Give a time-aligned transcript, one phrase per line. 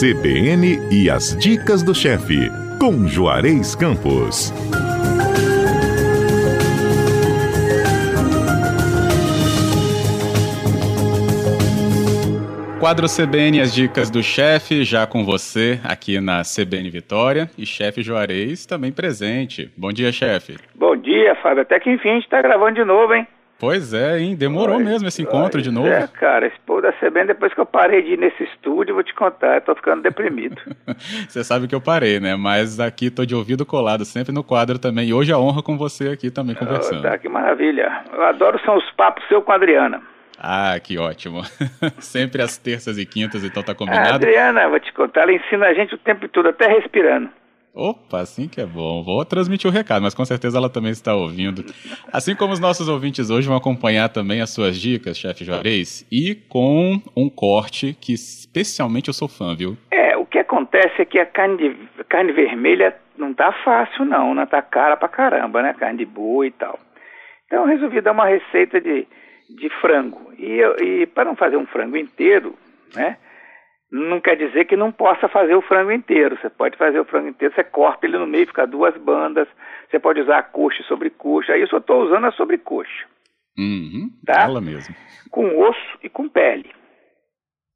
[0.00, 2.48] CBN e as dicas do chefe,
[2.80, 4.50] com Juarez Campos.
[12.80, 18.00] Quadro CBN as dicas do chefe, já com você aqui na CBN Vitória e chefe
[18.00, 19.70] Juarez também presente.
[19.76, 20.56] Bom dia, chefe.
[20.74, 21.60] Bom dia, Fábio.
[21.60, 23.28] Até que enfim a gente está gravando de novo, hein?
[23.60, 24.34] Pois é, hein?
[24.34, 25.86] Demorou pois, mesmo esse encontro de novo.
[25.86, 29.04] É, cara, esse povo da CBN, depois que eu parei de ir nesse estúdio, vou
[29.04, 30.56] te contar, eu tô ficando deprimido.
[31.28, 32.34] você sabe que eu parei, né?
[32.36, 35.08] Mas aqui tô de ouvido colado, sempre no quadro também.
[35.08, 37.00] E hoje a honra com você aqui também conversando.
[37.00, 38.02] Oh, tá, que maravilha.
[38.10, 40.00] Eu adoro são os papos seu com a Adriana.
[40.42, 41.42] Ah, que ótimo.
[42.00, 44.08] Sempre às terças e quintas, então tá combinado.
[44.08, 47.28] A Adriana, vou te contar, ela ensina a gente o tempo todo, até respirando.
[47.74, 49.02] Opa, assim que é bom.
[49.02, 51.64] Vou transmitir o recado, mas com certeza ela também está ouvindo.
[52.12, 56.34] Assim como os nossos ouvintes hoje vão acompanhar também as suas dicas, chefe Juarez, e
[56.34, 59.76] com um corte que especialmente eu sou fã, viu?
[59.90, 64.34] É, o que acontece é que a carne, de, carne vermelha não tá fácil não,
[64.34, 64.46] né?
[64.46, 65.74] Tá cara pra caramba, né?
[65.74, 66.78] Carne de boa e tal.
[67.46, 69.06] Então eu resolvi dar uma receita de
[69.56, 70.32] de frango.
[70.38, 72.54] E, e para não fazer um frango inteiro,
[72.94, 73.16] né?
[73.92, 76.38] Não quer dizer que não possa fazer o frango inteiro.
[76.40, 79.48] Você pode fazer o frango inteiro, você corta ele no meio, fica duas bandas.
[79.90, 81.52] Você pode usar a coxa e sobrecoxa.
[81.52, 83.06] Aí eu só estou usando a sobrecoxa.
[83.58, 84.42] Uhum, tá?
[84.42, 84.94] Ela mesmo.
[85.30, 86.70] Com osso e com pele.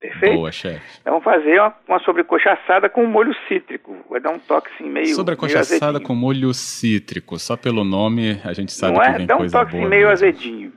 [0.00, 0.34] Perfeito?
[0.36, 0.98] Boa, chefe.
[1.00, 3.96] Então vamos fazer uma, uma sobrecoxa assada com molho cítrico.
[4.08, 5.06] Vai dar um toque assim meio.
[5.14, 7.38] Sobrecoxa meio assada com molho cítrico.
[7.38, 9.12] Só pelo nome a gente sabe Não que é?
[9.14, 10.10] vem Dá um toque assim, meio mesmo.
[10.12, 10.72] azedinho.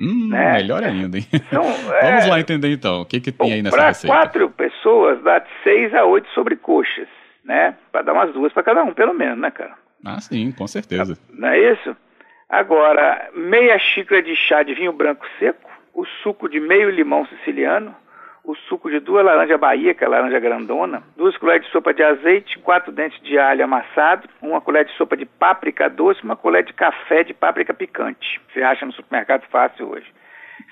[0.00, 0.54] Hum, né?
[0.54, 1.26] Melhor ainda, hein?
[1.32, 1.62] Então,
[2.02, 2.28] Vamos é...
[2.28, 3.02] lá entender então.
[3.02, 4.14] O que, que tem aí nessa receita?
[4.14, 7.08] Para quatro pessoas, dá de seis a oito sobrecoxas,
[7.44, 7.74] né?
[7.90, 9.74] Para dar umas duas para cada um, pelo menos, né, cara?
[10.04, 11.18] Ah, sim, com certeza.
[11.32, 11.96] Não é isso?
[12.48, 17.94] Agora, meia xícara de chá de vinho branco seco, o suco de meio limão siciliano,
[18.48, 21.92] o suco de duas laranjas Bahia, que é a laranja grandona, duas colheres de sopa
[21.92, 26.34] de azeite, quatro dentes de alho amassado, uma colher de sopa de páprica doce, uma
[26.34, 28.40] colher de café de páprica picante.
[28.48, 30.06] Você acha no supermercado fácil hoje.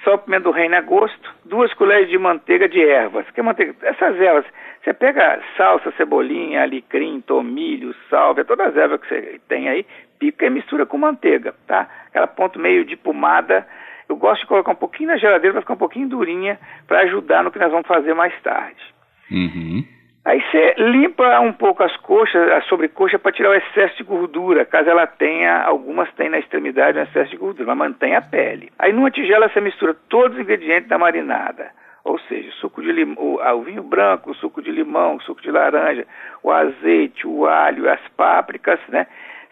[0.03, 3.31] Só pimenta do reino a gosto, duas colheres de manteiga de ervas.
[3.33, 3.75] Que manteiga?
[3.83, 4.47] Essas ervas,
[4.83, 9.85] você pega salsa, cebolinha, alecrim, tomilho, sálvia, todas as ervas que você tem aí,
[10.19, 11.87] pica e mistura com manteiga, tá?
[12.09, 13.69] Aquela ponto meio de pomada
[14.09, 17.43] eu gosto de colocar um pouquinho na geladeira para ficar um pouquinho durinha para ajudar
[17.43, 18.83] no que nós vamos fazer mais tarde.
[19.31, 19.85] Uhum.
[20.27, 24.65] Aí você limpa um pouco as coxas, a sobrecoxa para tirar o excesso de gordura,
[24.65, 28.73] caso ela tenha, algumas têm na extremidade um excesso de gordura, mas mantém a pele.
[28.77, 31.71] Aí numa tigela você mistura todos os ingredientes da marinada,
[32.03, 35.41] ou seja, suco de limão, o, o vinho branco, o suco de limão, o suco
[35.41, 36.05] de laranja,
[36.43, 39.07] o azeite, o alho, as pápricas, né?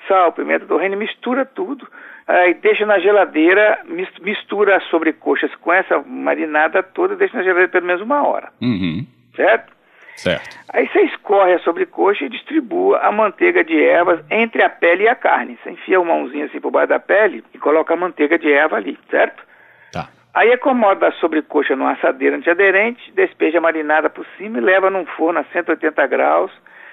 [0.06, 1.86] Sal, pimenta do reino, mistura tudo
[2.26, 3.80] aí deixa na geladeira,
[4.22, 8.50] mistura as sobrecoxas com essa marinada toda, deixa na geladeira pelo menos uma hora.
[8.60, 9.06] Uhum.
[9.36, 9.74] Certo?
[10.16, 10.58] Certo.
[10.72, 15.08] Aí você escorre a sobrecoxa e distribua a manteiga de ervas entre a pele e
[15.08, 15.58] a carne.
[15.62, 18.76] Você enfia uma mãozinha assim por baixo da pele e coloca a manteiga de erva
[18.76, 19.42] ali, certo?
[19.92, 20.08] Tá.
[20.32, 25.04] Aí acomoda a sobrecoxa numa assadeira antiaderente, despeja a marinada por cima e leva num
[25.04, 26.52] forno a 180 graus,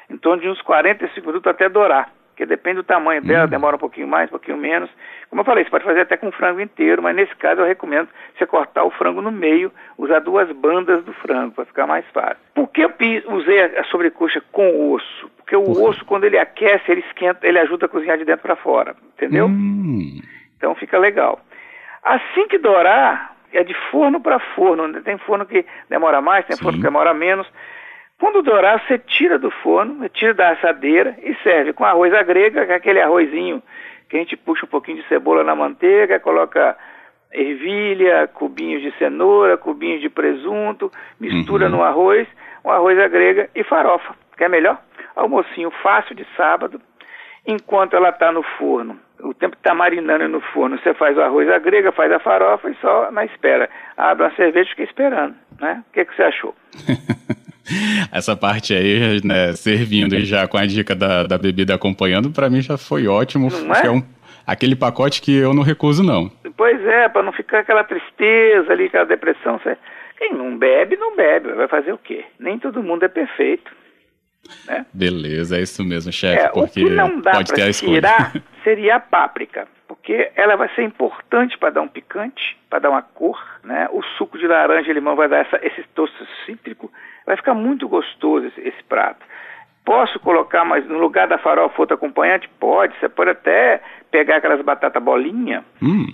[0.09, 2.11] em torno de uns 45 minutos até dourar
[2.41, 3.49] porque depende do tamanho dela, hum.
[3.49, 4.89] demora um pouquinho mais, um pouquinho menos.
[5.29, 8.09] Como eu falei, você pode fazer até com frango inteiro, mas nesse caso eu recomendo
[8.35, 12.37] você cortar o frango no meio, usar duas bandas do frango para ficar mais fácil.
[12.55, 12.91] Por que eu
[13.27, 15.29] usei a sobrecoxa com osso?
[15.37, 15.89] Porque o Porra.
[15.89, 19.45] osso, quando ele aquece, ele esquenta, ele ajuda a cozinhar de dentro para fora, entendeu?
[19.45, 20.19] Hum.
[20.57, 21.39] Então fica legal.
[22.03, 24.99] Assim que dourar, é de forno para forno.
[25.03, 26.63] Tem forno que demora mais, tem Sim.
[26.63, 27.47] forno que demora menos.
[28.21, 32.67] Quando dourar, você tira do forno, tira da assadeira e serve com arroz à grega,
[32.67, 33.63] que é aquele arrozinho
[34.07, 36.77] que a gente puxa um pouquinho de cebola na manteiga, coloca
[37.33, 41.71] ervilha, cubinhos de cenoura, cubinhos de presunto, mistura uhum.
[41.71, 42.27] no arroz,
[42.63, 44.13] um arroz à grega e farofa.
[44.37, 44.79] Quer melhor?
[45.15, 46.79] Almocinho fácil de sábado,
[47.43, 48.99] enquanto ela está no forno.
[49.19, 52.69] O tempo está marinando no forno, você faz o arroz à grega, faz a farofa
[52.69, 53.67] e só na espera.
[53.97, 55.33] Abre uma cerveja e fica esperando.
[55.59, 55.83] Né?
[55.89, 56.53] O que, que você achou?
[58.11, 62.49] Essa parte aí, né, servindo e já com a dica da, da bebida acompanhando, para
[62.49, 63.49] mim já foi ótimo.
[63.49, 63.87] Não é?
[63.87, 64.03] é um,
[64.45, 66.31] aquele pacote que eu não recuso, não.
[66.57, 69.59] Pois é, para não ficar aquela tristeza ali, aquela depressão.
[70.17, 71.51] Quem não bebe, não bebe.
[71.53, 72.25] Vai fazer o quê?
[72.39, 73.71] Nem todo mundo é perfeito.
[74.67, 74.85] Né?
[74.93, 76.43] Beleza, é isso mesmo, chefe.
[76.43, 80.83] É, porque o que não dá para tirar seria a páprica, porque ela vai ser
[80.83, 83.37] importante para dar um picante, para dar uma cor.
[83.63, 83.89] Né?
[83.91, 86.89] O suco de laranja e limão vai dar essa, esse tosto cítrico
[87.25, 89.23] Vai ficar muito gostoso esse, esse prato.
[89.83, 92.49] Posso colocar, mas no lugar da farofa outro acompanhante?
[92.59, 92.97] Pode.
[92.99, 96.05] Você pode até pegar aquelas batatas bolinha, hum.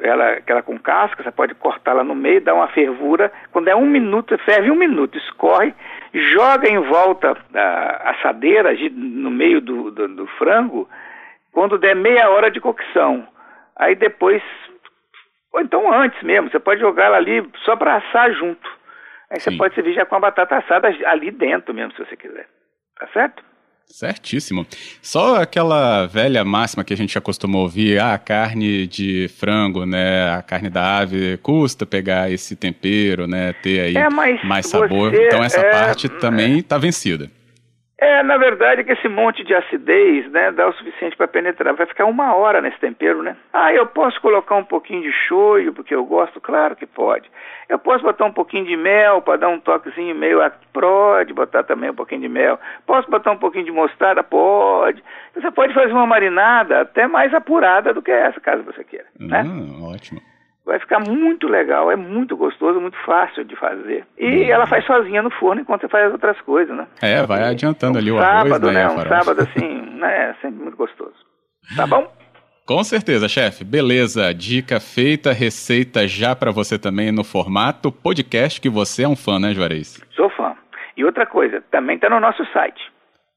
[0.00, 3.30] ela, aquela com casca, você pode cortar lá no meio, dar uma fervura.
[3.52, 5.74] Quando é um minuto, ferve um minuto, escorre,
[6.12, 10.88] joga em volta a assadeira no meio do, do, do frango
[11.52, 13.26] quando der meia hora de cocção.
[13.76, 14.42] Aí depois,
[15.52, 18.68] ou então antes mesmo, você pode jogar ela ali só para assar junto.
[19.30, 19.52] Aí Sim.
[19.52, 22.48] você pode servir já com a batata assada ali dentro mesmo, se você quiser.
[22.98, 23.42] Tá certo?
[23.86, 24.64] Certíssimo.
[25.02, 30.30] Só aquela velha máxima que a gente acostumou ouvir, ah, a carne de frango, né,
[30.30, 35.12] a carne da ave, custa pegar esse tempero, né, ter aí é, mais sabor.
[35.12, 37.28] Então essa é, parte também está vencida.
[38.20, 41.74] É, na verdade, que esse monte de acidez, né, dá o suficiente para penetrar.
[41.74, 43.34] Vai ficar uma hora nesse tempero, né?
[43.50, 46.38] Ah, eu posso colocar um pouquinho de shoyu, porque eu gosto?
[46.38, 47.30] Claro que pode.
[47.66, 50.38] Eu posso botar um pouquinho de mel para dar um toquezinho meio...
[50.72, 52.58] Pode botar também um pouquinho de mel.
[52.86, 54.22] Posso botar um pouquinho de mostarda?
[54.22, 55.02] Pode.
[55.34, 59.42] Você pode fazer uma marinada até mais apurada do que essa, caso você queira, né?
[59.42, 60.20] Hum, ótimo
[60.70, 64.06] vai ficar muito legal, é muito gostoso, muito fácil de fazer.
[64.16, 64.50] E uhum.
[64.50, 66.86] ela faz sozinha no forno enquanto você faz as outras coisas, né?
[67.02, 68.88] É, vai adiantando um ali o sábado, arroz, né?
[68.88, 70.36] Um sábado assim, né?
[70.40, 71.16] Sempre muito gostoso.
[71.74, 72.08] Tá bom?
[72.64, 73.64] Com certeza, chefe.
[73.64, 74.32] Beleza.
[74.32, 79.40] Dica feita, receita já para você também no formato podcast, que você é um fã,
[79.40, 80.00] né, Juarez?
[80.14, 80.54] Sou fã.
[80.96, 82.80] E outra coisa, também está no nosso site.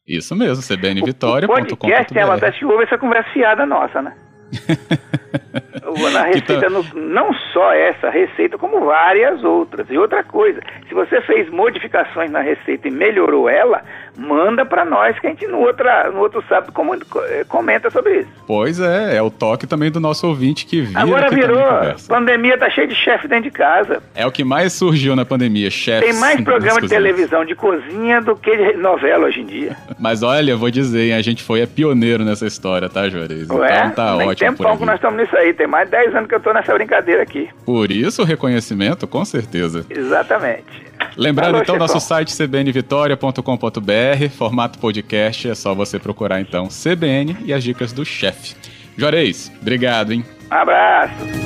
[0.07, 1.73] Isso mesmo, cbnvitoria.com.br.
[1.73, 4.15] O podcast é uma das que ouve essa conversa fiada nossa, né?
[6.11, 9.87] Na receita, no, não só essa receita, como várias outras.
[9.89, 13.83] E outra coisa, se você fez modificações na receita e melhorou ela,
[14.17, 16.73] manda para nós que a gente no, outra, no outro sábado
[17.29, 18.29] eh, comenta sobre isso.
[18.45, 21.01] Pois é, é o toque também do nosso ouvinte que vira.
[21.01, 21.57] Agora virou,
[22.07, 24.01] pandemia tá cheio de chefe dentro de casa.
[24.13, 26.05] É o que mais surgiu na pandemia, chefe.
[26.05, 29.75] Tem mais programa de televisão de cozinha do que de novela hoje em dia.
[29.99, 33.43] Mas olha, vou dizer, a gente foi é pioneiro nessa história, tá, Juarez?
[33.43, 33.89] Então Ué?
[33.89, 34.35] tá ótimo.
[34.35, 36.53] Tem tempão que nós estamos nisso aí, tem mais de 10 anos que eu tô
[36.53, 37.49] nessa brincadeira aqui.
[37.65, 39.85] Por isso o reconhecimento, com certeza.
[39.89, 40.83] Exatamente.
[41.17, 41.87] Lembrando Alô, então, chefão.
[41.87, 48.03] nosso site cbnvitoria.com.br, formato podcast, é só você procurar então CBN e as dicas do
[48.05, 48.55] chefe.
[48.97, 50.25] Juarez, obrigado, hein?
[50.51, 51.42] Um abraço.